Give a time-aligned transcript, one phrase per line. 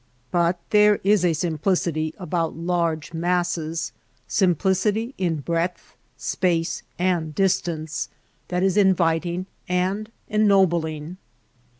[0.31, 3.91] But there is a sim plicity about large masses—
[4.41, 8.09] simplicity in breadth, space and distance—
[8.47, 11.17] that is inviting and ennobling.